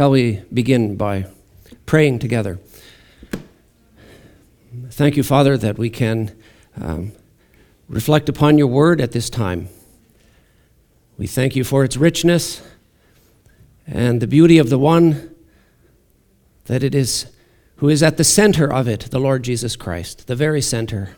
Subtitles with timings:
[0.00, 1.26] Shall we begin by
[1.84, 2.58] praying together?
[4.88, 6.34] Thank you, Father, that we can
[6.80, 7.12] um,
[7.86, 9.68] reflect upon your word at this time.
[11.18, 12.62] We thank you for its richness
[13.86, 15.34] and the beauty of the one
[16.64, 17.26] that it is
[17.76, 21.14] who is at the center of it, the Lord Jesus Christ, the very center.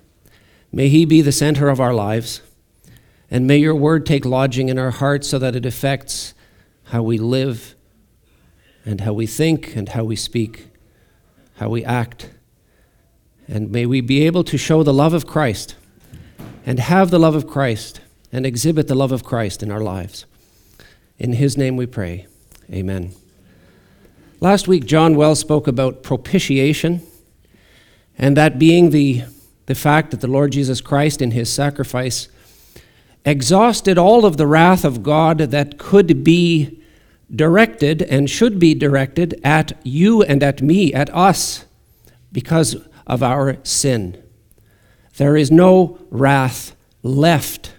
[0.73, 2.43] May he be the center of our lives,
[3.31, 6.35] and may your word take lodging in our hearts so that it affects
[6.87, 7.77] how we live
[8.85, 10.69] and how we think and how we speak,
[11.57, 12.31] how we act.
[13.49, 15.77] And may we be able to show the love of Christ
[16.65, 18.01] and have the love of Christ
[18.33, 20.27] and exhibit the love of Christ in our lives.
[21.19, 22.27] In his name we pray.
[22.73, 23.13] Amen.
[24.41, 27.03] Last week, John Wells spoke about propitiation,
[28.19, 29.23] and that being the,
[29.67, 32.29] the fact that the Lord Jesus Christ, in his sacrifice,
[33.25, 36.82] exhausted all of the wrath of God that could be
[37.35, 41.65] directed and should be directed at you and at me, at us,
[42.31, 44.23] because of our sin.
[45.17, 47.73] There is no wrath left.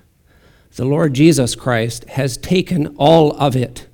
[0.76, 3.88] The Lord Jesus Christ has taken all of it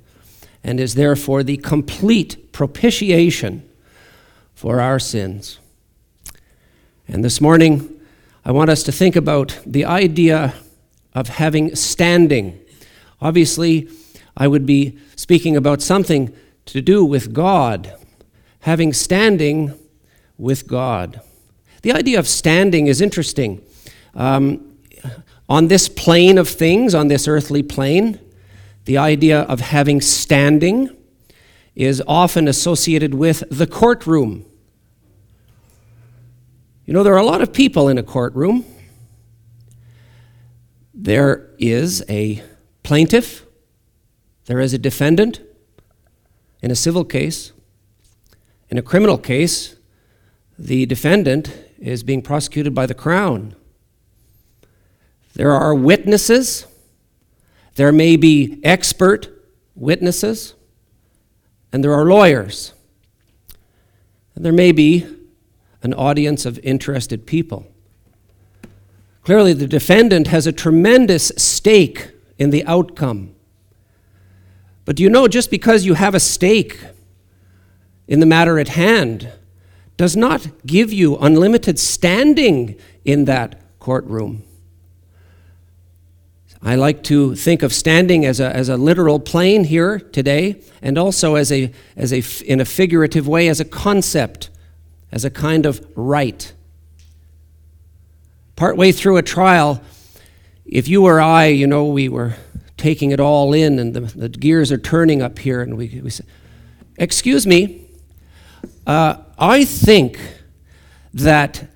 [0.64, 3.68] and is therefore the complete propitiation
[4.54, 5.58] for our sins.
[7.08, 8.00] And this morning,
[8.44, 10.54] I want us to think about the idea
[11.14, 12.60] of having standing.
[13.20, 13.88] Obviously,
[14.36, 16.34] I would be speaking about something
[16.66, 17.94] to do with God,
[18.60, 19.74] having standing
[20.38, 21.20] with God.
[21.82, 23.62] The idea of standing is interesting.
[24.14, 24.76] Um,
[25.48, 28.20] on this plane of things, on this earthly plane,
[28.84, 30.96] the idea of having standing
[31.74, 34.44] is often associated with the courtroom.
[36.86, 38.64] You know, there are a lot of people in a courtroom.
[40.92, 42.42] There is a
[42.82, 43.46] plaintiff,
[44.50, 45.40] there is a defendant
[46.60, 47.52] in a civil case.
[48.68, 49.76] In a criminal case,
[50.58, 53.54] the defendant is being prosecuted by the crown.
[55.34, 56.66] There are witnesses
[57.80, 59.28] there may be expert
[59.74, 60.54] witnesses,
[61.72, 62.74] and there are lawyers.
[64.34, 65.06] And there may be
[65.82, 67.66] an audience of interested people.
[69.24, 73.34] Clearly, the defendant has a tremendous stake in the outcome.
[74.90, 76.80] But do you know, just because you have a stake
[78.08, 79.32] in the matter at hand
[79.96, 82.74] does not give you unlimited standing
[83.04, 84.42] in that courtroom.
[86.60, 90.98] I like to think of standing as a, as a literal plane here today, and
[90.98, 94.50] also as a, as a, in a figurative way as a concept,
[95.12, 96.52] as a kind of right.
[98.56, 99.80] Partway through a trial,
[100.66, 102.34] if you or I, you know, we were
[102.80, 106.10] taking it all in and the, the gears are turning up here, and we, we
[106.10, 106.24] say,
[106.96, 107.86] Excuse me,
[108.86, 110.18] uh, I think
[111.14, 111.68] that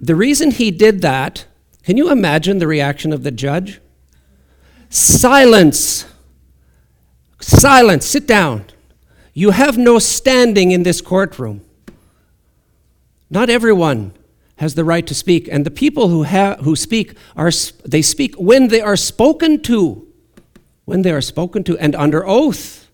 [0.00, 1.46] the reason he did that
[1.84, 3.80] can you imagine the reaction of the judge?
[4.88, 6.06] Silence.
[7.40, 8.06] Silence.
[8.06, 8.64] Sit down.
[9.34, 11.60] You have no standing in this courtroom.
[13.28, 14.12] Not everyone
[14.56, 17.50] has the right to speak, and the people who, have, who speak are
[17.84, 20.06] they speak when they are spoken to,
[20.84, 22.88] when they are spoken to, and under oath.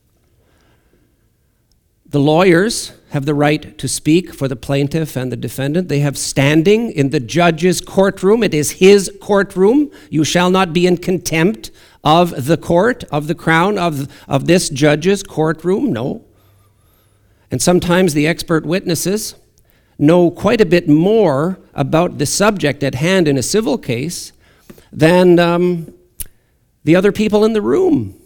[2.06, 5.88] The lawyers have the right to speak for the plaintiff and the defendant.
[5.88, 8.42] They have standing in the judge's courtroom.
[8.42, 9.90] It is his courtroom.
[10.10, 11.70] You shall not be in contempt
[12.02, 15.92] of the court, of the crown, of, of this judge's courtroom.
[15.92, 16.24] No.
[17.50, 19.34] And sometimes the expert witnesses
[20.00, 24.32] know quite a bit more about the subject at hand in a civil case
[24.92, 25.94] than um,
[26.84, 28.16] the other people in the room.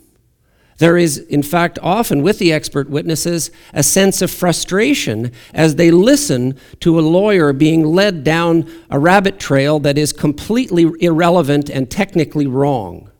[0.79, 5.91] There is, in fact, often with the expert witnesses, a sense of frustration as they
[5.91, 11.91] listen to a lawyer being led down a rabbit trail that is completely irrelevant and
[11.91, 13.11] technically wrong.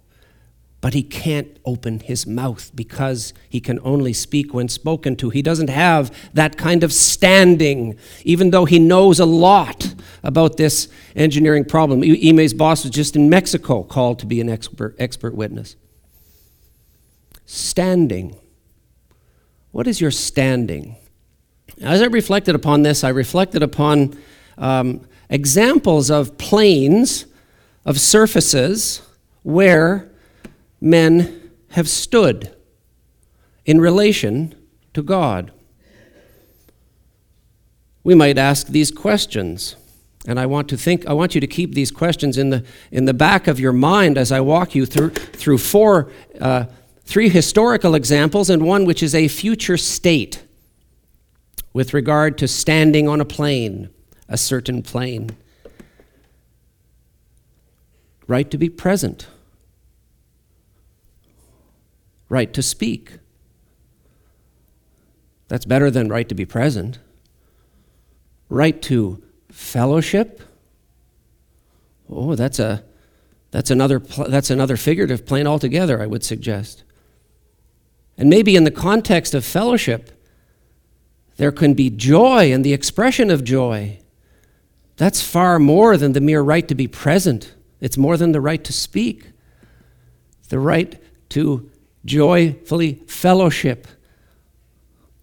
[0.85, 5.31] But he can't open his mouth because he can only speak when spoken to.
[5.31, 10.89] He doesn't have that kind of standing, even though he knows a lot about this
[11.17, 12.05] engineering problem.
[12.05, 15.77] Ime's boss was just in Mexico called to be an expert, expert witness.
[17.47, 18.37] Standing.
[19.71, 20.97] What is your standing?
[21.81, 24.19] As I reflected upon this, I reflected upon
[24.59, 27.25] um, examples of planes,
[27.87, 29.01] of surfaces
[29.45, 30.11] where
[30.85, 32.55] men have stood
[33.65, 34.55] in relation
[34.93, 35.51] to God.
[38.05, 39.77] We might ask these questions.
[40.27, 43.07] And I want to think I want you to keep these questions in the in
[43.07, 46.11] the back of your mind as I walk you through through four
[46.41, 46.65] uh,
[47.05, 50.43] three historical examples and one which is a future state
[51.73, 53.91] with regard to standing on a plane,
[54.29, 55.37] a certain plane.
[58.27, 59.27] Right to be present,
[62.35, 63.19] right to speak.
[65.47, 66.99] That's better than right to be present.
[68.49, 70.43] Right to fellowship.
[72.11, 72.85] Oh, that's a
[73.53, 76.83] that's another that's another figurative plane altogether, I would suggest.
[78.19, 80.11] And maybe in the context of fellowship,
[81.37, 83.99] there can be joy and the expression of joy.
[84.97, 87.55] That's far more than the mere right to be present.
[87.81, 89.31] It's more than the right to speak.
[90.49, 91.01] The right
[91.31, 91.71] to
[92.05, 93.87] joyfully fellowship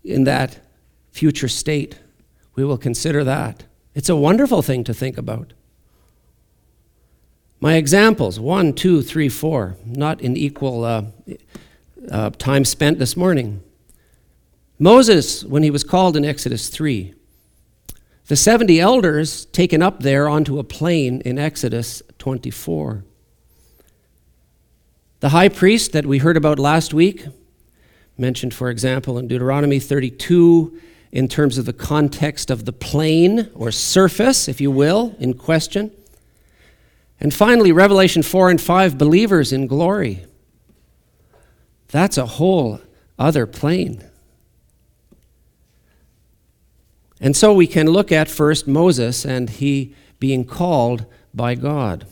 [0.03, 0.59] in that
[1.11, 1.99] future state.
[2.55, 3.65] We will consider that.
[3.93, 5.53] It's a wonderful thing to think about.
[7.59, 11.03] My examples one, two, three, four, not in equal uh,
[12.09, 13.61] uh, time spent this morning.
[14.79, 17.13] Moses, when he was called in Exodus 3,
[18.25, 23.03] the 70 elders taken up there onto a plane in Exodus 24.
[25.21, 27.27] The high priest that we heard about last week,
[28.17, 30.79] mentioned, for example, in Deuteronomy 32,
[31.11, 35.91] in terms of the context of the plane or surface, if you will, in question.
[37.19, 40.25] And finally, Revelation 4 and 5, believers in glory.
[41.89, 42.81] That's a whole
[43.19, 44.03] other plane.
[47.19, 52.07] And so we can look at first Moses and he being called by God.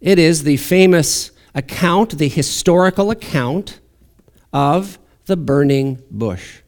[0.00, 3.80] It is the famous account, the historical account
[4.52, 6.60] of the burning bush.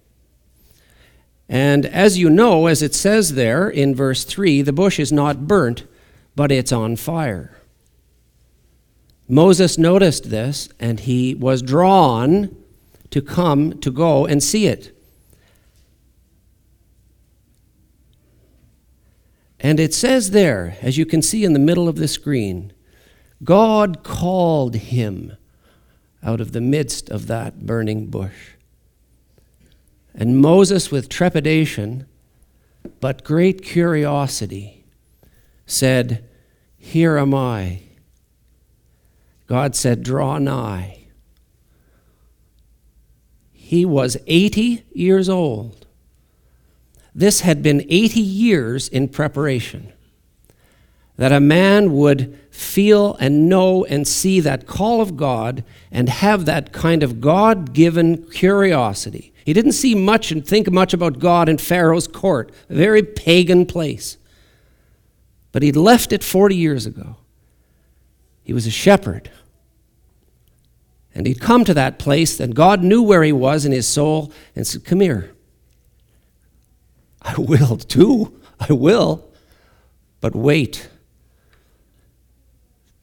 [1.48, 5.46] And as you know, as it says there in verse 3, the bush is not
[5.46, 5.86] burnt,
[6.34, 7.56] but it's on fire.
[9.28, 12.54] Moses noticed this and he was drawn
[13.10, 14.90] to come to go and see it.
[19.60, 22.74] And it says there, as you can see in the middle of the screen,
[23.44, 25.37] God called him
[26.23, 28.52] out of the midst of that burning bush.
[30.14, 32.06] And Moses, with trepidation,
[33.00, 34.85] but great curiosity,
[35.67, 36.25] said,
[36.79, 37.82] Here am I.
[39.47, 41.06] God said, Draw nigh.
[43.52, 45.87] He was 80 years old.
[47.14, 49.93] This had been 80 years in preparation.
[51.17, 56.44] That a man would feel and know and see that call of God and have
[56.44, 59.32] that kind of God given curiosity.
[59.44, 63.66] He didn't see much and think much about God in Pharaoh's court, a very pagan
[63.66, 64.18] place.
[65.50, 67.16] But he'd left it 40 years ago.
[68.44, 69.30] He was a shepherd.
[71.12, 74.32] And he'd come to that place, and God knew where he was in his soul
[74.54, 75.32] and said, Come here.
[77.20, 78.40] I will too.
[78.60, 79.28] I will.
[80.20, 80.88] But wait.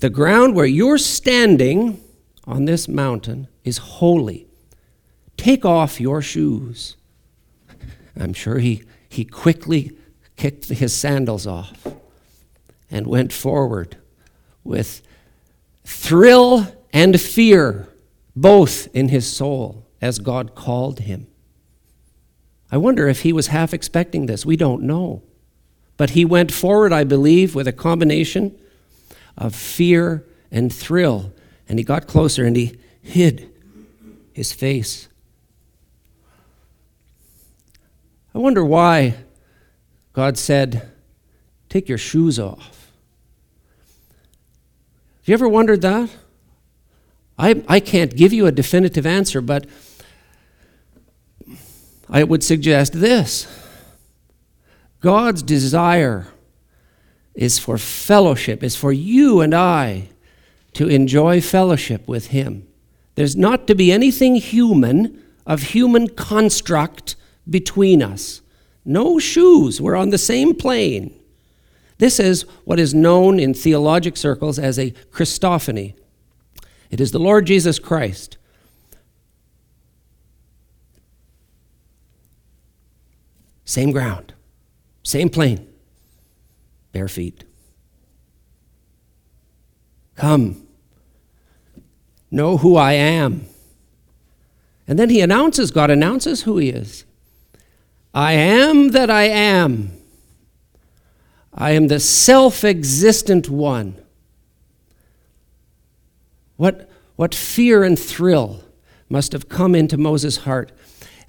[0.01, 2.03] The ground where you're standing
[2.45, 4.47] on this mountain is holy.
[5.37, 6.97] Take off your shoes.
[8.19, 9.95] I'm sure he, he quickly
[10.37, 11.85] kicked his sandals off
[12.89, 13.97] and went forward
[14.63, 15.03] with
[15.85, 17.87] thrill and fear,
[18.35, 21.27] both in his soul, as God called him.
[22.71, 24.47] I wonder if he was half expecting this.
[24.47, 25.21] We don't know.
[25.95, 28.57] But he went forward, I believe, with a combination
[29.37, 31.33] of fear and thrill.
[31.67, 33.51] And he got closer and he hid
[34.33, 35.07] his face.
[38.33, 39.15] I wonder why
[40.13, 40.89] God said,
[41.69, 42.91] Take your shoes off.
[45.21, 46.09] Have you ever wondered that?
[47.37, 49.67] I, I can't give you a definitive answer, but
[52.09, 53.47] I would suggest this
[54.99, 56.27] God's desire
[57.33, 60.09] is for fellowship, is for you and I
[60.73, 62.67] to enjoy fellowship with Him.
[63.15, 67.15] There's not to be anything human, of human construct,
[67.49, 68.41] between us.
[68.85, 69.81] No shoes.
[69.81, 71.13] We're on the same plane.
[71.97, 75.95] This is what is known in theologic circles as a Christophany.
[76.89, 78.37] It is the Lord Jesus Christ
[83.71, 84.33] Same ground,
[85.01, 85.65] same plane,
[86.91, 87.43] bare feet.
[90.15, 90.67] Come,
[92.29, 93.45] know who I am.
[94.87, 97.05] And then he announces, God announces who he is.
[98.13, 99.97] I am that I am.
[101.53, 103.95] I am the self existent one.
[106.57, 108.63] What, what fear and thrill
[109.09, 110.71] must have come into Moses' heart.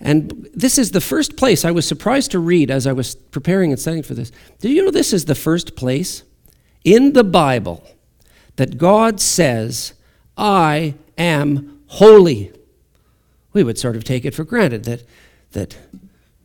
[0.02, 3.70] And this is the first place I was surprised to read as I was preparing
[3.70, 4.32] and studying for this.
[4.58, 6.24] Do you know this is the first place
[6.82, 7.86] in the Bible
[8.56, 9.94] that God says,
[10.36, 12.52] I am holy?
[13.52, 15.04] We would sort of take it for granted that,
[15.52, 15.78] that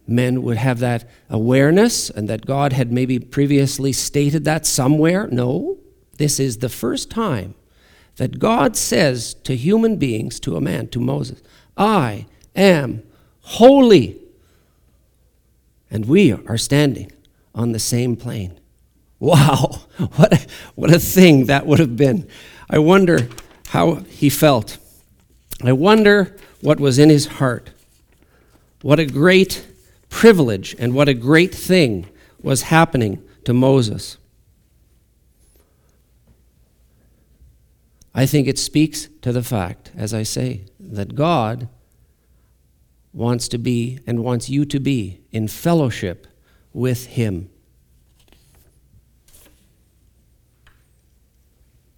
[0.06, 5.28] men would have that awareness and that God had maybe previously stated that somewhere.
[5.32, 5.80] No,
[6.20, 7.56] this is the first time
[8.18, 11.42] that God says to human beings, to a man, to Moses,
[11.76, 13.02] I am
[13.48, 14.18] holy.
[15.90, 17.12] And we are standing
[17.56, 18.60] on the same plane.
[19.20, 19.84] Wow,
[20.16, 22.28] what a, what a thing that would have been.
[22.70, 23.30] I wonder
[23.70, 24.78] how he felt.
[25.64, 27.72] I wonder what was in his heart.
[28.82, 29.66] What a great
[30.10, 32.08] privilege and what a great thing
[32.42, 34.18] was happening to Moses.
[38.14, 41.70] I think it speaks to the fact, as I say, that God
[43.18, 46.28] wants to be and wants you to be in fellowship
[46.72, 47.50] with Him.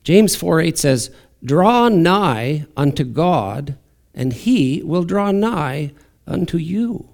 [0.03, 1.11] James 4 8 says,
[1.43, 3.77] Draw nigh unto God,
[4.15, 5.91] and He will draw nigh
[6.25, 7.09] unto you.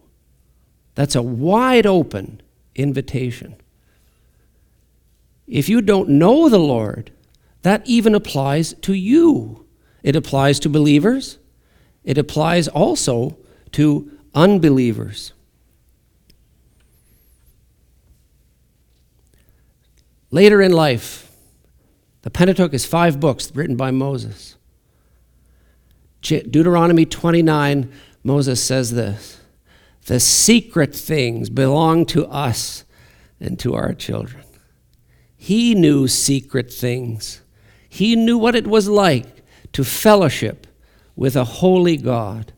[0.93, 2.41] That's a wide open
[2.75, 3.55] invitation.
[5.47, 7.11] If you don't know the Lord,
[7.63, 9.65] that even applies to you.
[10.03, 11.39] It applies to believers,
[12.03, 13.37] it applies also
[13.75, 15.33] to unbelievers.
[20.31, 21.29] Later in life,
[22.21, 24.55] the Pentateuch is five books written by Moses.
[26.21, 27.91] Deuteronomy 29,
[28.23, 29.41] Moses says this
[30.05, 32.85] The secret things belong to us
[33.41, 34.45] and to our children.
[35.35, 37.41] He knew secret things.
[37.89, 40.65] He knew what it was like to fellowship
[41.17, 42.53] with a holy God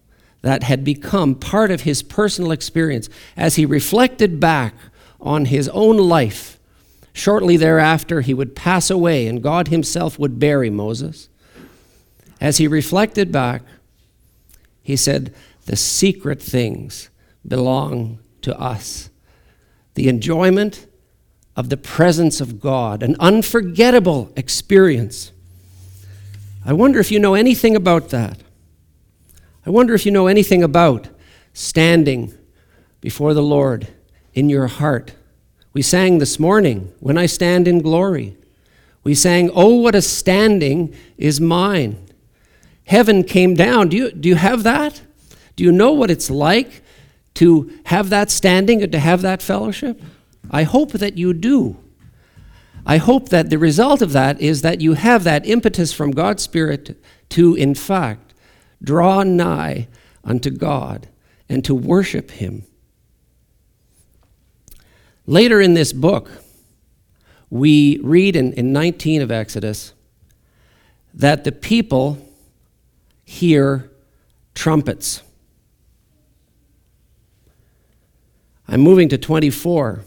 [0.48, 4.74] that had become part of his personal experience as he reflected back
[5.20, 6.58] on his own life.
[7.12, 11.28] Shortly thereafter, he would pass away and God himself would bury Moses.
[12.40, 13.62] As he reflected back,
[14.82, 15.36] he said,
[15.66, 17.10] The secret things
[17.46, 19.10] belong to us.
[19.96, 20.88] The enjoyment
[21.58, 25.34] of the presence of God, an unforgettable experience.
[26.66, 28.40] I wonder if you know anything about that.
[29.68, 31.10] I wonder if you know anything about
[31.52, 32.34] standing
[33.02, 33.90] before the Lord
[34.34, 35.14] in your heart.
[35.74, 38.38] We sang this morning, When I Stand in Glory.
[39.04, 41.98] We sang, Oh, what a standing is mine.
[42.86, 43.90] Heaven came down.
[43.90, 45.02] Do you, do you have that?
[45.58, 46.82] Do you know what it's like
[47.34, 50.02] to have that standing and to have that fellowship?
[50.50, 51.76] I hope that you do.
[52.86, 56.44] I hope that the result of that is that you have that impetus from God's
[56.44, 58.27] Spirit to, in fact,
[58.84, 59.88] draw nigh
[60.24, 61.08] unto God
[61.50, 62.64] and to worship Him.
[65.26, 66.30] Later in this book,
[67.50, 69.94] we read in, in 19 of Exodus
[71.14, 72.18] that the people
[73.26, 73.90] hear
[74.54, 75.22] trumpets.
[78.68, 80.04] I'm moving to 24.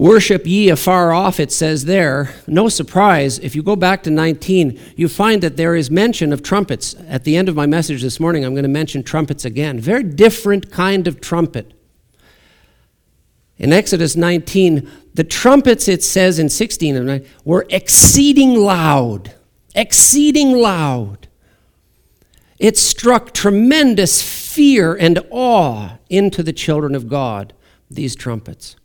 [0.00, 2.34] Worship ye afar off, it says there.
[2.46, 6.42] No surprise, if you go back to 19, you find that there is mention of
[6.42, 6.94] trumpets.
[7.06, 9.78] At the end of my message this morning, I'm going to mention trumpets again.
[9.78, 11.74] Very different kind of trumpet.
[13.58, 19.34] In Exodus 19, the trumpets, it says in 16, and 19 were exceeding loud.
[19.74, 21.28] Exceeding loud.
[22.58, 27.52] It struck tremendous fear and awe into the children of God,
[27.90, 28.76] these trumpets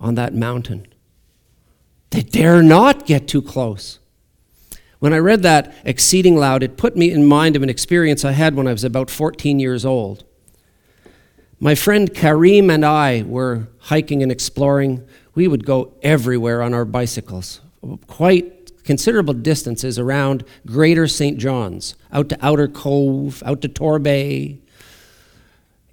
[0.00, 0.86] on that mountain.
[2.10, 3.98] They dare not get too close.
[5.00, 8.32] When I read that exceeding loud, it put me in mind of an experience I
[8.32, 10.24] had when I was about 14 years old.
[11.60, 15.06] My friend Karim and I were hiking and exploring.
[15.34, 17.60] We would go everywhere on our bicycles,
[18.06, 21.38] quite considerable distances around Greater St.
[21.38, 24.58] John's, out to Outer Cove, out to Torbay,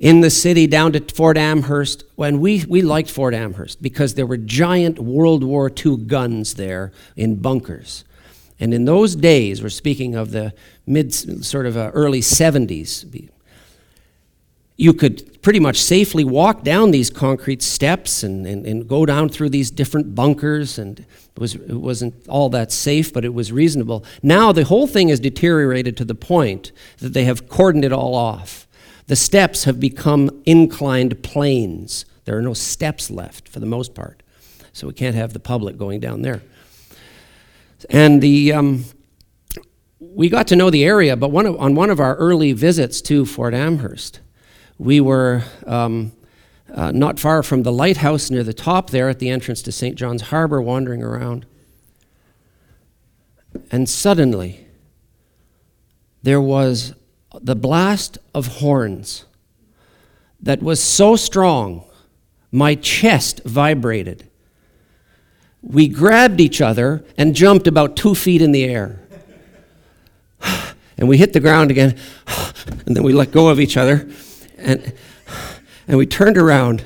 [0.01, 2.03] in the city down to Fort Amherst.
[2.15, 6.91] When we, we liked Fort Amherst because there were giant World War II guns there
[7.15, 8.03] in bunkers.
[8.60, 10.53] And in those days, we're speaking of the
[10.86, 13.29] mid, sort of uh, early 70s,
[14.75, 19.29] you could pretty much safely walk down these concrete steps and, and, and go down
[19.29, 20.79] through these different bunkers.
[20.79, 21.05] And it,
[21.39, 24.03] was, it wasn't all that safe, but it was reasonable.
[24.24, 28.15] Now the whole thing has deteriorated to the point that they have cordoned it all
[28.15, 28.67] off.
[29.08, 32.05] The steps have become inclined planes.
[32.25, 34.24] There are no steps left for the most part.
[34.74, 36.41] So we can't have the public going down there.
[37.89, 38.86] And the, um,
[40.00, 43.01] we got to know the area, but one of, on one of our early visits
[43.03, 44.20] to Fort Amherst,
[44.77, 46.12] we were um,
[46.74, 49.96] uh, not far from the lighthouse near the top there at the entrance to St.
[49.96, 51.46] John's Harbor, wandering around.
[53.70, 54.67] And suddenly,
[56.24, 56.93] there was
[57.39, 59.25] the blast of horns
[60.41, 61.85] that was so strong,
[62.51, 64.27] my chest vibrated.
[65.61, 69.00] We grabbed each other and jumped about two feet in the air.
[70.97, 71.97] And we hit the ground again,
[72.85, 74.07] and then we let go of each other,
[74.59, 74.93] and,
[75.88, 76.83] and we turned around,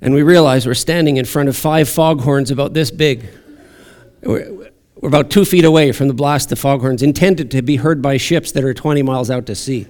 [0.00, 3.24] and we realized we're standing in front of five foghorns about this big.
[5.06, 8.16] We're about two feet away from the blast of foghorns, intended to be heard by
[8.16, 9.86] ships that are 20 miles out to sea.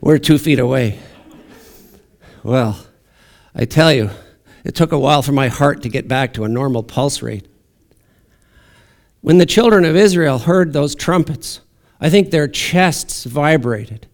[0.00, 0.98] We're two feet away.
[2.42, 2.86] Well,
[3.54, 4.08] I tell you,
[4.64, 7.46] it took a while for my heart to get back to a normal pulse rate.
[9.20, 11.60] When the children of Israel heard those trumpets,
[12.00, 14.06] I think their chests vibrated.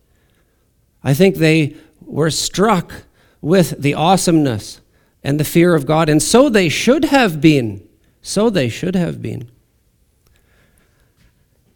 [1.05, 2.93] I think they were struck
[3.41, 4.81] with the awesomeness
[5.23, 7.89] and the fear of God, and so they should have been.
[8.23, 9.52] So they should have been.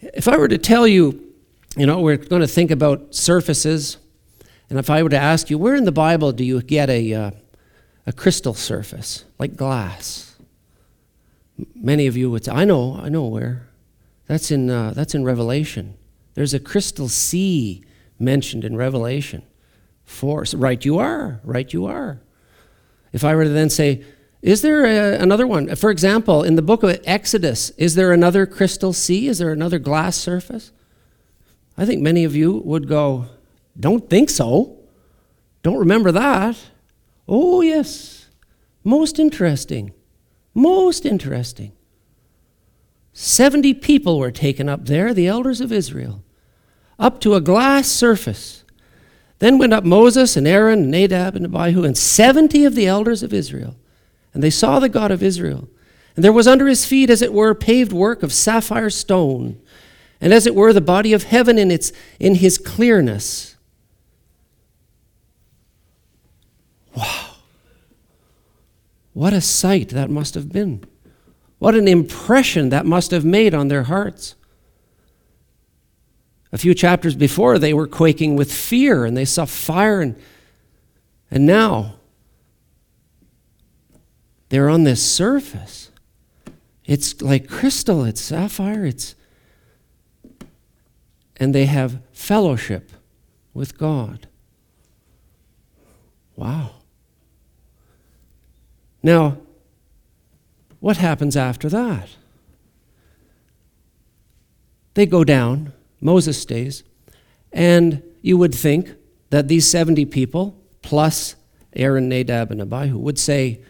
[0.00, 1.33] If I were to tell you,
[1.76, 3.99] you know, we're going to think about surfaces,
[4.69, 7.15] and if I were to ask you, where in the Bible do you get a,
[7.15, 7.31] uh,
[8.07, 10.37] a crystal surface, like glass?
[11.75, 13.69] Many of you would say, I know, I know where.
[14.26, 15.97] That's in, uh, that's in Revelation.
[16.35, 17.85] There's a crystal sea
[18.19, 19.43] mentioned in Revelation.
[20.05, 20.45] Four.
[20.55, 21.41] Right, you are.
[21.45, 22.21] Right, you are.
[23.12, 24.05] If I were to then say,
[24.47, 25.75] is there a, another one?
[25.75, 29.26] For example, in the book of Exodus, is there another crystal sea?
[29.26, 30.71] Is there another glass surface?
[31.76, 33.26] I think many of you would go,
[33.78, 34.78] Don't think so.
[35.65, 36.56] Don't remember that.
[37.26, 38.28] Oh, yes.
[38.85, 39.93] Most interesting.
[40.54, 41.73] Most interesting.
[43.15, 46.23] 70 people were taken up there, the elders of Israel,
[47.00, 48.63] up to a glass surface.
[49.41, 53.25] Then went up Moses and Aaron and Nadab and Abihu and 70 of the elders
[53.25, 53.75] of Israel.
[54.36, 55.66] And they saw the God of Israel.
[56.14, 59.58] And there was under his feet, as it were, paved work of sapphire stone,
[60.20, 63.56] and as it were, the body of heaven in, its, in his clearness.
[66.94, 67.36] Wow.
[69.14, 70.84] What a sight that must have been.
[71.58, 74.34] What an impression that must have made on their hearts.
[76.52, 80.14] A few chapters before, they were quaking with fear and they saw fire, and,
[81.30, 81.96] and now
[84.49, 85.91] they're on this surface.
[86.85, 89.15] It's like crystal, it's sapphire, it's
[91.39, 92.93] and they have fellowship
[93.52, 94.26] with God.
[96.35, 96.71] Wow.
[99.02, 99.39] Now,
[100.80, 102.17] what happens after that?
[104.95, 106.82] They go down, Moses stays,
[107.52, 108.95] and you would think
[109.30, 111.37] that these 70 people, plus
[111.75, 113.61] Aaron, Nadab, and Abihu, would say,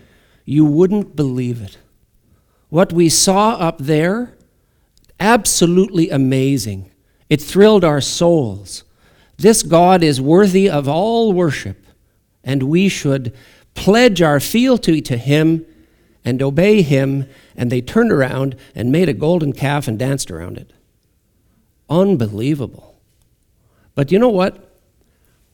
[0.47, 1.77] You wouldn't believe it.
[2.71, 4.35] What we saw up there,
[5.21, 6.91] absolutely amazing.
[7.29, 8.85] It thrilled our souls.
[9.37, 11.85] This God is worthy of all worship,
[12.43, 13.35] and we should
[13.75, 15.67] pledge our fealty to Him
[16.27, 20.59] and obey him, and they turned around and made a golden calf and danced around
[20.59, 20.73] it.
[21.89, 23.01] Unbelievable.
[23.95, 24.77] But you know what?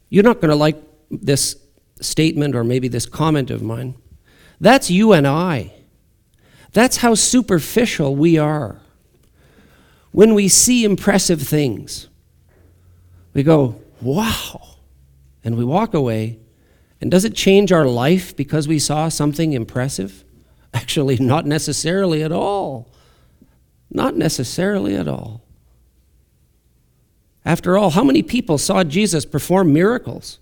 [0.09, 1.57] You're not going to like this
[2.01, 3.95] statement or maybe this comment of mine.
[4.63, 5.73] That's you and I.
[6.71, 8.81] That's how superficial we are.
[10.13, 12.09] When we see impressive things,
[13.35, 14.77] we go, wow,
[15.43, 16.39] and we walk away.
[17.01, 20.23] And does it change our life because we saw something impressive?
[20.75, 22.89] Actually, not necessarily at all.
[23.91, 25.43] Not necessarily at all.
[27.45, 30.39] After all, how many people saw Jesus perform miracles?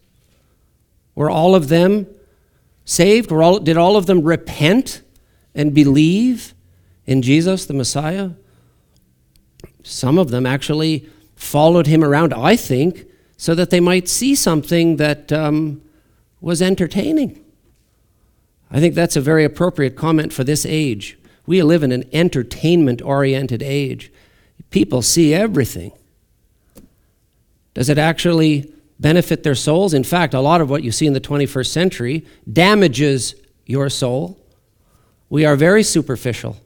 [1.15, 2.07] Were all of them
[2.91, 3.31] saved?
[3.31, 5.03] All, did all of them repent
[5.55, 6.55] and believe
[7.07, 8.31] in Jesus, the Messiah?
[9.85, 14.97] Some of them actually followed him around, I think, so that they might see something
[14.97, 15.81] that um,
[16.41, 17.43] was entertaining.
[18.71, 21.17] I think that's a very appropriate comment for this age.
[21.47, 24.13] We live in an entertainment oriented age.
[24.71, 25.93] People see everything.
[27.73, 29.95] Does it actually benefit their souls?
[29.95, 33.35] In fact, a lot of what you see in the 21st century damages
[33.67, 34.39] your soul.
[35.29, 36.57] We are very superficial.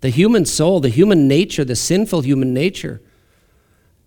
[0.00, 3.00] The human soul, the human nature, the sinful human nature,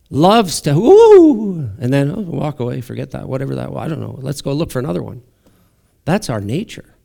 [0.09, 3.85] loves to, ooh, and then oh, walk away, forget that, whatever that was.
[3.85, 4.17] I don't know.
[4.21, 5.23] Let's go look for another one.
[6.05, 6.95] That's our nature.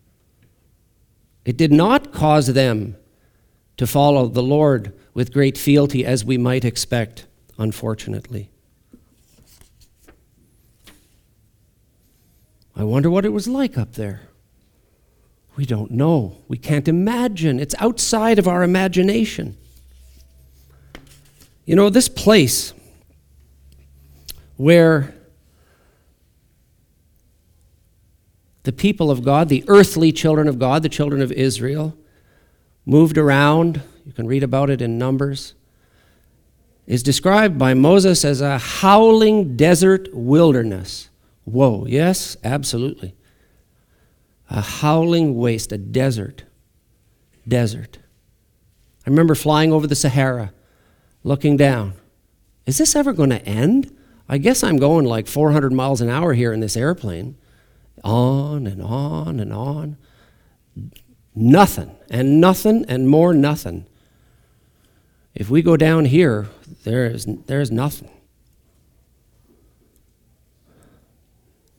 [1.45, 2.97] It did not cause them
[3.77, 7.27] to follow the Lord with great fealty as we might expect.
[7.59, 8.50] unfortunately.
[12.75, 14.23] I wonder what it was like up there.
[15.57, 16.39] We don't know.
[16.49, 17.61] We can't imagine.
[17.61, 19.57] It's outside of our imagination.
[21.67, 22.73] You know, this place
[24.57, 25.15] where
[28.63, 31.97] the people of God, the earthly children of God, the children of Israel,
[32.87, 35.55] moved around, you can read about it in Numbers,
[36.87, 41.10] is described by Moses as a howling desert wilderness.
[41.45, 43.15] Whoa, yes, absolutely.
[44.49, 46.45] A howling waste, a desert.
[47.47, 47.99] Desert.
[49.07, 50.53] I remember flying over the Sahara,
[51.25, 51.95] looking down.
[52.67, 53.97] Is this ever going to end?
[54.29, 57.37] I guess I'm going like 400 miles an hour here in this airplane.
[58.05, 59.97] On and on and on.
[61.35, 63.87] Nothing, and nothing, and more nothing.
[65.35, 66.49] If we go down here,
[66.85, 68.11] there is, there is nothing.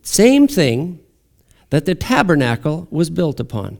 [0.02, 1.00] Same thing
[1.70, 3.80] that the tabernacle was built upon.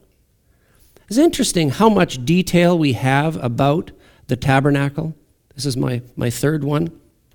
[1.08, 3.92] It's interesting how much detail we have about
[4.28, 5.14] the tabernacle.
[5.56, 6.90] This is my, my third one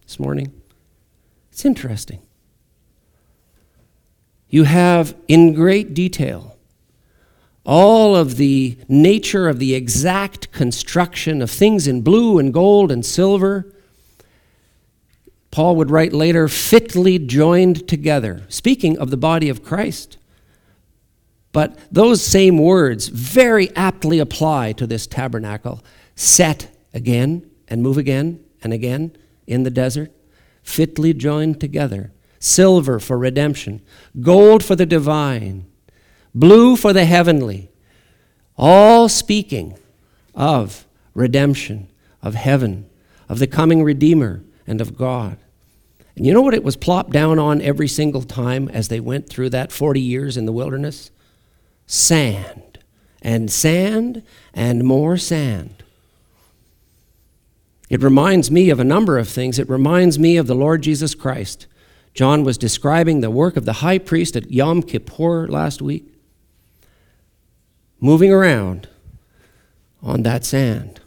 [0.06, 0.52] this morning.
[1.50, 2.20] It's interesting.
[4.48, 6.56] You have in great detail
[7.66, 13.04] all of the nature of the exact construction of things in blue and gold and
[13.04, 13.72] silver
[15.56, 20.18] Paul would write later, fitly joined together, speaking of the body of Christ.
[21.50, 25.82] But those same words very aptly apply to this tabernacle
[26.14, 29.16] set again and move again and again
[29.46, 30.12] in the desert,
[30.62, 32.12] fitly joined together.
[32.38, 33.80] Silver for redemption,
[34.20, 35.64] gold for the divine,
[36.34, 37.70] blue for the heavenly,
[38.58, 39.78] all speaking
[40.34, 41.88] of redemption,
[42.20, 42.90] of heaven,
[43.26, 45.38] of the coming Redeemer, and of God.
[46.16, 49.28] And you know what it was plopped down on every single time as they went
[49.28, 51.10] through that 40 years in the wilderness?
[51.86, 52.78] Sand.
[53.20, 54.22] And sand
[54.54, 55.82] and more sand.
[57.90, 59.58] It reminds me of a number of things.
[59.58, 61.66] It reminds me of the Lord Jesus Christ.
[62.14, 66.06] John was describing the work of the high priest at Yom Kippur last week,
[68.00, 68.88] moving around
[70.02, 71.00] on that sand,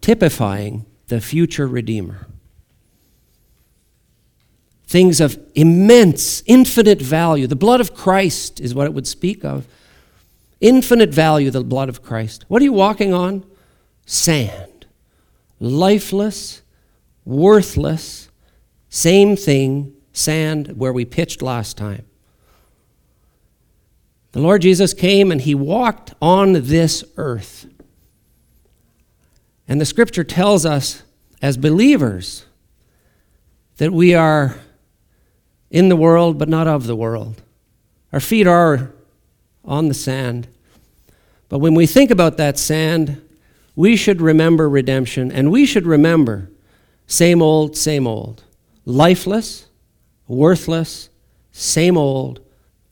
[0.00, 2.26] typifying the future Redeemer
[4.94, 7.48] things of immense, infinite value.
[7.48, 9.66] The blood of Christ is what it would speak of.
[10.60, 12.44] Infinite value, the blood of Christ.
[12.46, 13.44] What are you walking on?
[14.06, 14.86] Sand.
[15.58, 16.62] Lifeless,
[17.24, 18.28] worthless,
[18.88, 22.06] same thing, sand where we pitched last time.
[24.30, 27.66] The Lord Jesus came and he walked on this earth.
[29.66, 31.02] And the scripture tells us
[31.42, 32.46] as believers
[33.78, 34.54] that we are
[35.70, 37.42] in the world, but not of the world.
[38.12, 38.92] Our feet are
[39.64, 40.46] on the sand.
[41.48, 43.20] But when we think about that sand,
[43.76, 46.50] we should remember redemption, and we should remember
[47.06, 48.44] same old, same old.
[48.84, 49.66] Lifeless,
[50.28, 51.08] worthless,
[51.52, 52.40] same old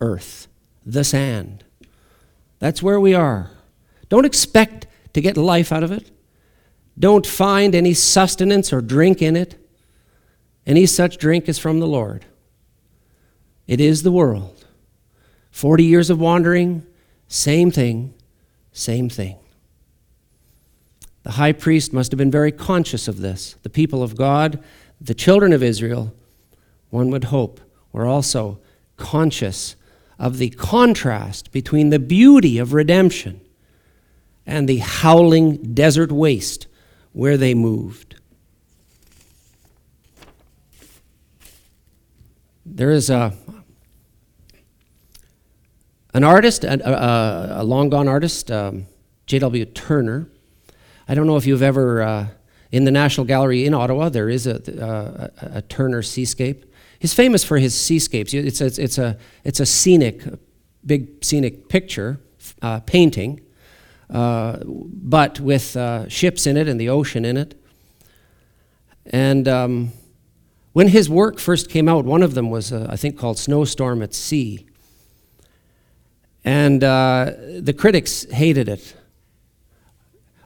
[0.00, 0.48] earth,
[0.84, 1.64] the sand.
[2.58, 3.50] That's where we are.
[4.08, 6.10] Don't expect to get life out of it.
[6.98, 9.56] Don't find any sustenance or drink in it.
[10.66, 12.24] Any such drink is from the Lord.
[13.66, 14.64] It is the world.
[15.50, 16.86] 40 years of wandering,
[17.28, 18.14] same thing,
[18.72, 19.38] same thing.
[21.22, 23.56] The high priest must have been very conscious of this.
[23.62, 24.62] The people of God,
[25.00, 26.14] the children of Israel,
[26.90, 27.60] one would hope,
[27.92, 28.58] were also
[28.96, 29.76] conscious
[30.18, 33.40] of the contrast between the beauty of redemption
[34.46, 36.66] and the howling desert waste
[37.12, 38.16] where they moved.
[42.64, 43.34] There is a,
[46.14, 48.86] an artist, a, a, a long gone artist, um,
[49.26, 49.64] J.W.
[49.66, 50.28] Turner.
[51.08, 52.26] I don't know if you've ever, uh,
[52.70, 56.66] in the National Gallery in Ottawa, there is a, a, a Turner seascape.
[56.98, 58.32] He's famous for his seascapes.
[58.34, 60.22] It's a, it's a, it's a scenic,
[60.84, 62.20] big scenic picture,
[62.60, 63.40] uh, painting,
[64.10, 67.60] uh, but with uh, ships in it and the ocean in it.
[69.06, 69.92] And um,
[70.72, 74.02] when his work first came out, one of them was, uh, I think, called Snowstorm
[74.02, 74.66] at Sea.
[76.44, 78.94] And uh, the critics hated it.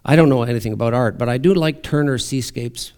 [0.05, 2.93] I don't know anything about art, but I do like Turner's seascapes.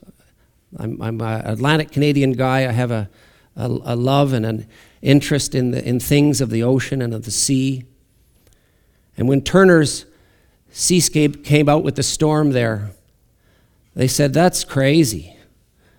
[0.79, 2.69] I'm, I'm an Atlantic Canadian guy.
[2.69, 3.09] I have a,
[3.57, 4.67] a, a love and an
[5.01, 7.85] interest in, the, in things of the ocean and of the sea.
[9.17, 10.05] And when Turner's
[10.71, 12.91] seascape came out with the storm there,
[13.95, 15.35] they said, That's crazy.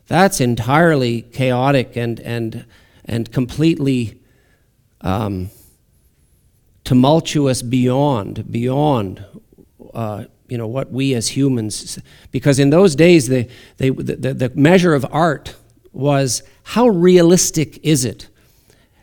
[0.08, 2.66] That's entirely chaotic and, and,
[3.06, 4.20] and completely
[5.02, 5.50] um,
[6.90, 9.24] tumultuous beyond, beyond
[9.94, 12.00] uh, you know, what we as humans,
[12.32, 13.48] because in those days, the,
[13.78, 15.56] the, the, the measure of art
[15.94, 18.28] was how realistic is it?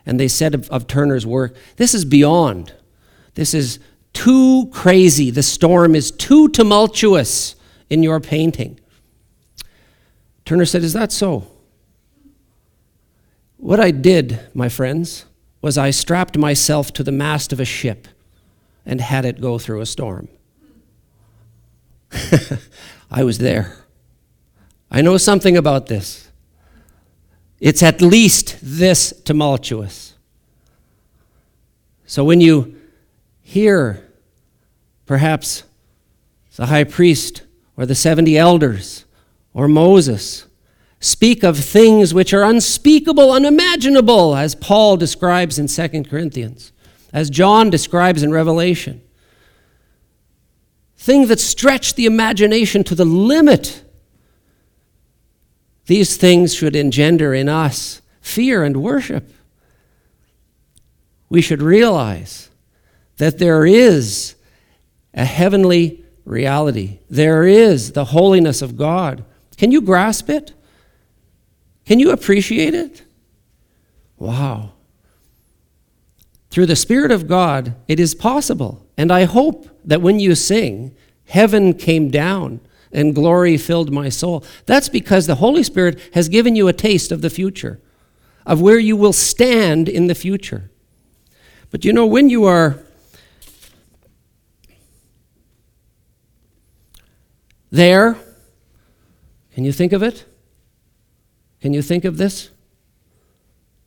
[0.04, 2.74] And they said of, of Turner's work, this is beyond.
[3.34, 3.78] This is
[4.12, 5.30] too crazy.
[5.30, 7.54] The storm is too tumultuous
[7.88, 8.80] in your painting.
[10.44, 11.46] Turner said, Is that so?
[13.58, 15.24] What I did, my friends,
[15.60, 18.08] was I strapped myself to the mast of a ship
[18.84, 20.28] and had it go through a storm.
[23.10, 23.76] I was there.
[24.90, 26.30] I know something about this.
[27.58, 30.14] It's at least this tumultuous.
[32.06, 32.76] So when you
[33.42, 34.08] hear
[35.06, 35.64] perhaps
[36.56, 37.42] the high priest
[37.76, 39.04] or the 70 elders
[39.52, 40.45] or Moses
[41.06, 46.72] speak of things which are unspeakable, unimaginable, as Paul describes in 2 Corinthians,
[47.12, 49.00] as John describes in Revelation.
[50.96, 53.84] Things that stretch the imagination to the limit.
[55.86, 59.32] These things should engender in us fear and worship.
[61.28, 62.50] We should realize
[63.18, 64.34] that there is
[65.14, 66.98] a heavenly reality.
[67.08, 69.24] There is the holiness of God.
[69.56, 70.52] Can you grasp it?
[71.86, 73.02] Can you appreciate it?
[74.18, 74.72] Wow.
[76.50, 78.86] Through the Spirit of God, it is possible.
[78.98, 80.96] And I hope that when you sing,
[81.26, 82.60] heaven came down
[82.92, 84.44] and glory filled my soul.
[84.64, 87.80] That's because the Holy Spirit has given you a taste of the future,
[88.44, 90.70] of where you will stand in the future.
[91.70, 92.78] But you know, when you are
[97.70, 98.16] there,
[99.52, 100.24] can you think of it?
[101.66, 102.50] Can you think of this?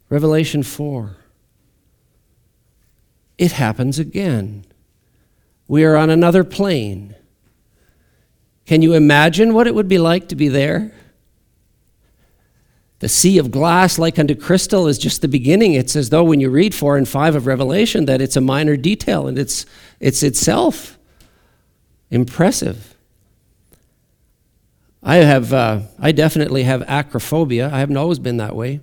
[0.09, 1.15] Revelation 4.
[3.37, 4.65] It happens again.
[5.69, 7.15] We are on another plane.
[8.65, 10.91] Can you imagine what it would be like to be there?
[12.99, 15.73] The sea of glass, like unto crystal, is just the beginning.
[15.73, 18.75] It's as though when you read 4 and 5 of Revelation, that it's a minor
[18.75, 19.65] detail and it's,
[20.01, 20.97] it's itself
[22.11, 22.98] impressive.
[25.01, 27.71] I have, uh, I definitely have acrophobia.
[27.71, 28.81] I haven't always been that way.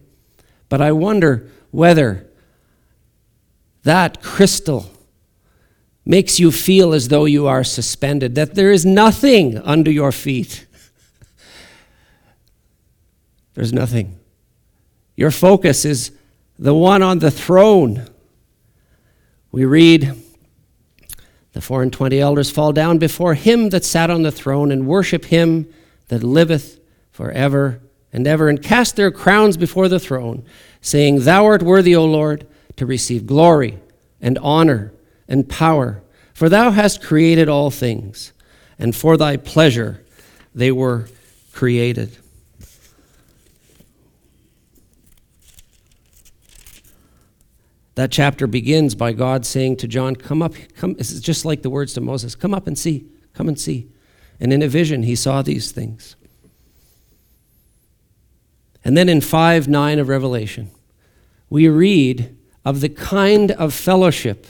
[0.69, 2.27] But I wonder whether
[3.83, 4.91] that crystal
[6.05, 10.67] makes you feel as though you are suspended, that there is nothing under your feet.
[13.55, 14.19] There's nothing.
[15.17, 16.13] Your focus is
[16.59, 18.07] the one on the throne.
[19.51, 20.15] We read,
[21.53, 24.87] The four and twenty elders fall down before him that sat on the throne and
[24.87, 25.73] worship him
[26.09, 27.81] that liveth forever
[28.12, 30.45] and ever, and cast their crowns before the throne,
[30.81, 33.79] saying, Thou art worthy, O Lord, to receive glory
[34.21, 34.92] and honor
[35.29, 38.33] and power, for thou hast created all things,
[38.79, 40.05] and for thy pleasure
[40.55, 41.09] they were
[41.53, 42.16] created.
[47.97, 50.97] That chapter begins by God saying to John, Come up, come.
[50.99, 53.88] Is just like the words to Moses Come up and see, come and see.
[54.38, 56.16] And in a vision, he saw these things.
[58.85, 60.70] And then in 5 9 of Revelation,
[61.51, 64.46] we read of the kind of fellowship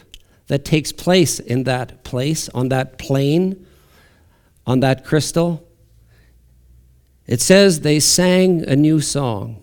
[0.48, 3.66] that takes place in that place, on that plane,
[4.66, 5.66] on that crystal.
[7.26, 9.62] It says they sang a new song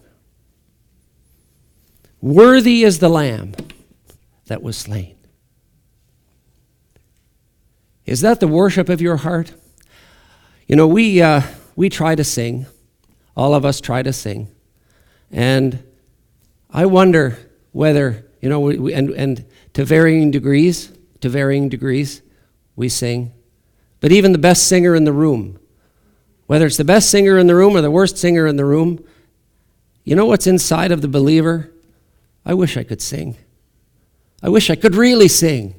[2.21, 3.53] Worthy is the Lamb
[4.45, 5.17] that was slain.
[8.05, 9.53] Is that the worship of your heart?
[10.67, 11.41] You know, we, uh,
[11.75, 12.65] we try to sing.
[13.35, 14.47] All of us try to sing.
[15.31, 15.83] And
[16.69, 17.37] I wonder
[17.71, 22.21] whether, you know, we, we, and, and to varying degrees, to varying degrees,
[22.75, 23.33] we sing.
[23.99, 25.59] But even the best singer in the room,
[26.47, 29.03] whether it's the best singer in the room or the worst singer in the room,
[30.03, 31.71] you know what's inside of the believer?
[32.45, 33.37] I wish I could sing.
[34.41, 35.75] I wish I could really sing.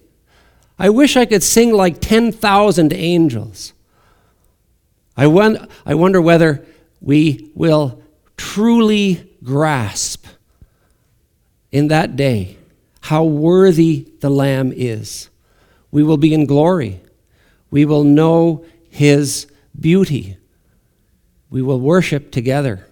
[0.79, 3.75] I wish I could sing like 10,000 angels.
[5.17, 6.65] I, won- I wonder whether
[7.01, 8.03] we will
[8.37, 10.27] truly grasp
[11.71, 12.57] in that day
[13.03, 15.29] how worthy the Lamb is.
[15.91, 17.01] We will be in glory.
[17.71, 19.47] We will know his
[19.79, 20.39] beauty.
[21.51, 22.87] We will worship together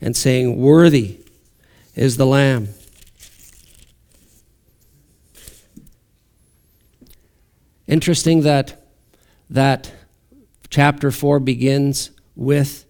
[0.00, 1.20] and saying, Worthy
[1.94, 2.68] is the Lamb.
[7.86, 8.84] Interesting that
[9.48, 9.92] that
[10.72, 12.86] chapter 4 begins with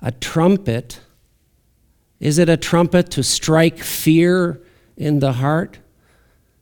[0.00, 1.00] a trumpet.
[2.20, 4.62] Is it a trumpet to strike fear
[4.96, 5.80] in the heart?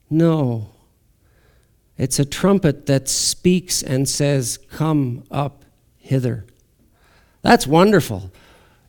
[0.08, 0.70] No.
[1.98, 5.66] It's a trumpet that speaks and says, Come up
[5.98, 6.46] hither.
[7.42, 8.32] That's wonderful.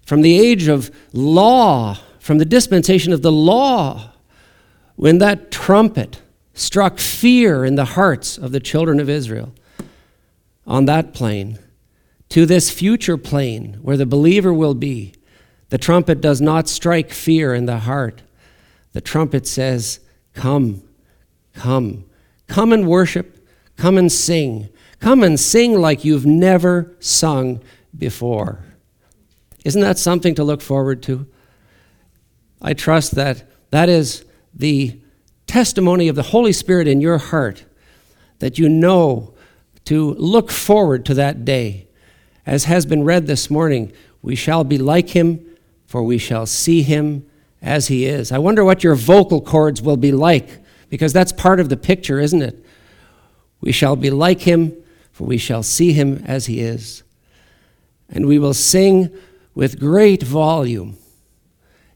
[0.06, 4.14] From the age of law, from the dispensation of the law,
[4.96, 6.22] when that trumpet
[6.54, 9.54] struck fear in the hearts of the children of Israel
[10.70, 11.58] on that plane,
[12.30, 15.14] to this future plane where the believer will be,
[15.70, 18.22] the trumpet does not strike fear in the heart.
[18.94, 20.00] The trumpet says,
[20.34, 20.84] Come,
[21.54, 22.06] come,
[22.48, 27.62] come and worship, come and sing, come and sing like you've never sung
[27.98, 28.64] before.
[29.66, 31.28] Isn't that something to look forward to?
[32.62, 35.00] I trust that that is the
[35.48, 37.66] testimony of the Holy Spirit in your heart,
[38.38, 39.34] that you know
[39.90, 41.88] to look forward to that day.
[42.46, 45.44] As has been read this morning, we shall be like him,
[45.88, 47.28] for we shall see him
[47.60, 48.32] as he is.
[48.32, 52.20] I wonder what your vocal cords will be like, because that's part of the picture,
[52.20, 52.64] isn't it?
[53.62, 54.76] We shall be like him,
[55.12, 57.02] for we shall see him as he is.
[58.10, 59.10] And we will sing
[59.56, 61.00] with great volume.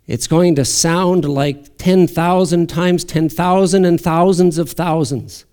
[0.08, 5.46] It's going to sound like 10,000 times 10,000 and thousands of thousands.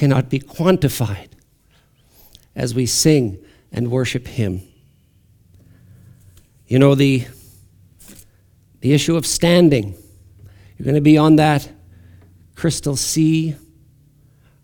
[0.00, 1.28] Cannot be quantified
[2.56, 3.36] as we sing
[3.70, 4.62] and worship Him.
[6.66, 7.26] You know, the,
[8.80, 9.94] the issue of standing.
[10.78, 11.70] You're going to be on that
[12.54, 13.56] crystal sea.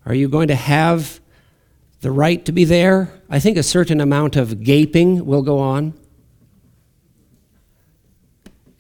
[0.07, 1.21] Are you going to have
[2.01, 3.13] the right to be there?
[3.29, 5.93] I think a certain amount of gaping will go on.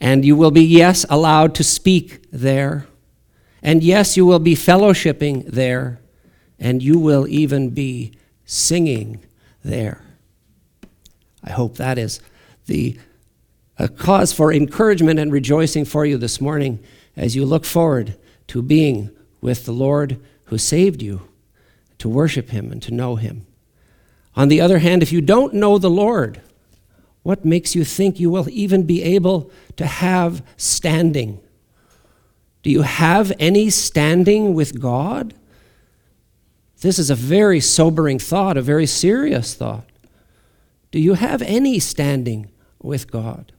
[0.01, 2.87] And you will be, yes, allowed to speak there.
[3.61, 6.01] And yes, you will be fellowshipping there.
[6.59, 8.13] And you will even be
[8.45, 9.21] singing
[9.65, 10.03] there.
[11.45, 12.21] I hope that is
[12.67, 12.99] the
[13.79, 16.83] a cause for encouragement and rejoicing for you this morning
[17.15, 18.17] as you look forward
[18.49, 21.29] to being with the Lord who saved you,
[21.99, 23.47] to worship Him and to know Him.
[24.35, 26.41] On the other hand, if you don't know the Lord,
[27.23, 31.41] what makes you think you will even be able to have standing?
[32.63, 35.35] Do you have any standing with God?
[36.87, 39.87] This is a very sobering thought, a very serious thought.
[40.93, 42.49] Do you have any standing
[42.81, 43.51] with God?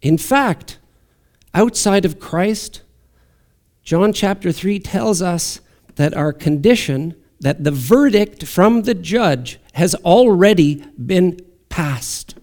[0.00, 0.78] In fact,
[1.52, 2.82] outside of Christ,
[3.82, 5.60] John chapter 3 tells us
[5.96, 12.36] that our condition, that the verdict from the judge has already been passed.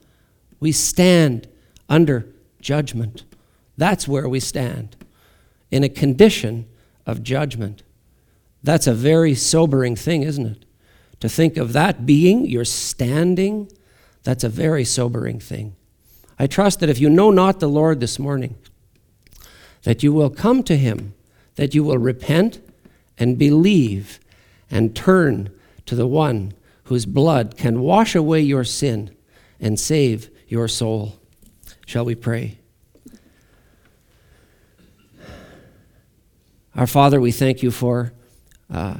[0.59, 1.47] We stand
[1.87, 2.27] under
[2.59, 3.23] judgment.
[3.77, 4.97] That's where we stand,
[5.71, 6.67] in a condition
[7.05, 7.83] of judgment.
[8.63, 10.65] That's a very sobering thing, isn't it?
[11.21, 13.71] To think of that being, you're standing,
[14.23, 15.75] that's a very sobering thing.
[16.37, 18.55] I trust that if you know not the Lord this morning,
[19.83, 21.13] that you will come to him,
[21.55, 22.59] that you will repent
[23.17, 24.19] and believe
[24.69, 25.51] and turn
[25.85, 26.53] to the one
[26.85, 29.15] whose blood can wash away your sin
[29.59, 31.19] and save your soul.
[31.85, 32.57] Shall we pray?
[36.75, 38.13] Our Father, we thank you for
[38.71, 38.97] uh,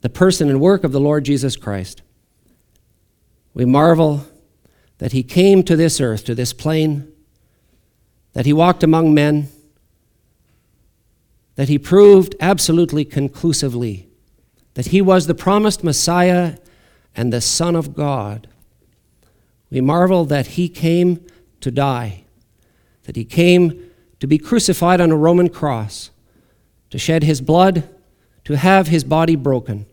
[0.00, 2.02] the person and work of the Lord Jesus Christ.
[3.54, 4.26] We marvel
[4.98, 7.12] that he came to this earth, to this plane,
[8.32, 9.48] that he walked among men,
[11.56, 14.06] that he proved absolutely conclusively
[14.76, 16.58] that he was the promised Messiah
[17.14, 18.46] and the Son of God.
[19.70, 21.26] We marvel that he came
[21.62, 22.24] to die,
[23.04, 26.10] that he came to be crucified on a Roman cross,
[26.90, 27.88] to shed his blood,
[28.44, 29.86] to have his body broken,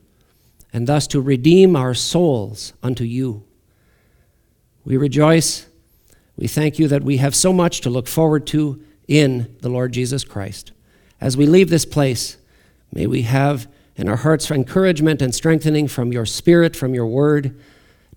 [0.71, 3.43] and thus to redeem our souls unto you.
[4.85, 5.67] We rejoice.
[6.35, 9.91] We thank you that we have so much to look forward to in the Lord
[9.91, 10.71] Jesus Christ.
[11.21, 12.37] As we leave this place,
[12.91, 17.59] may we have in our hearts encouragement and strengthening from your Spirit, from your word,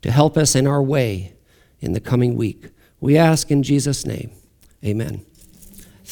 [0.02, 1.34] to help us in our way
[1.80, 2.70] in the coming week.
[3.00, 4.30] We ask in Jesus' name.
[4.84, 5.24] Amen.